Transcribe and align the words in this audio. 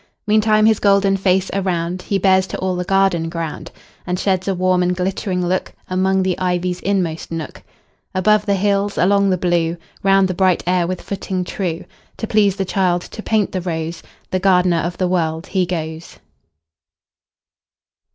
Meantime 0.25 0.65
his 0.65 0.79
golden 0.79 1.15
face 1.15 1.51
aroundHe 1.51 2.19
bears 2.19 2.47
to 2.47 2.57
all 2.57 2.75
the 2.75 2.83
garden 2.83 3.29
ground, 3.29 3.71
And 4.07 4.17
sheds 4.19 4.47
a 4.47 4.55
warm 4.55 4.81
and 4.81 4.95
glittering 4.95 5.43
lookAmong 5.43 6.23
the 6.23 6.39
ivy's 6.39 6.79
inmost 6.79 7.31
nook. 7.31 7.61
Above 8.15 8.47
the 8.47 8.55
hills, 8.55 8.97
along 8.97 9.29
the 9.29 9.37
blue, 9.37 9.77
Round 10.01 10.27
the 10.27 10.33
bright 10.33 10.63
air 10.65 10.87
with 10.87 11.03
footing 11.03 11.43
true, 11.43 11.85
To 12.17 12.25
please 12.25 12.55
the 12.55 12.65
child, 12.65 13.01
to 13.03 13.21
paint 13.21 13.51
the 13.51 13.61
rose, 13.61 14.01
The 14.31 14.39
gardener 14.39 14.79
of 14.79 14.97
the 14.97 15.07
World, 15.07 15.45
he 15.45 15.67
goes. 15.67 16.17